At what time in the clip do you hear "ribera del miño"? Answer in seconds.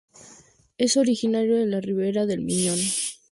1.79-2.73